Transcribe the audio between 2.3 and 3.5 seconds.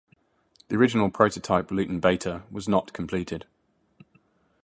was not completed.